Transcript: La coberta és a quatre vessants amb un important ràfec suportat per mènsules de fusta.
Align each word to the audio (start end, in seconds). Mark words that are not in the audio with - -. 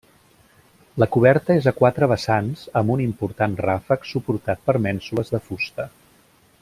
La 1.01 1.07
coberta 1.15 1.57
és 1.61 1.67
a 1.71 1.73
quatre 1.81 2.07
vessants 2.13 2.63
amb 2.81 2.95
un 2.95 3.03
important 3.05 3.55
ràfec 3.67 4.09
suportat 4.15 4.65
per 4.71 4.77
mènsules 4.87 5.35
de 5.37 5.43
fusta. 5.51 5.89